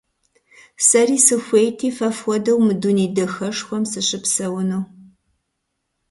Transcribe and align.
Сэри 0.87 1.17
сыхуейти 1.25 1.89
фэ 1.97 2.07
фхуэдэу 2.15 2.59
мы 2.65 2.73
дуней 2.81 3.09
дахэшхуэм 3.15 3.83
сыщыпсэуну. 3.91 4.81